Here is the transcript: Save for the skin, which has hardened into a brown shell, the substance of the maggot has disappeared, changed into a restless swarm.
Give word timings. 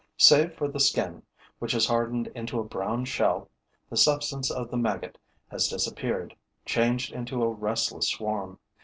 Save 0.17 0.55
for 0.55 0.67
the 0.67 0.79
skin, 0.79 1.21
which 1.59 1.73
has 1.73 1.85
hardened 1.85 2.25
into 2.33 2.59
a 2.59 2.63
brown 2.63 3.05
shell, 3.05 3.51
the 3.87 3.95
substance 3.95 4.49
of 4.49 4.71
the 4.71 4.75
maggot 4.75 5.19
has 5.51 5.67
disappeared, 5.67 6.35
changed 6.65 7.13
into 7.13 7.43
a 7.43 7.47
restless 7.53 8.07
swarm. 8.09 8.57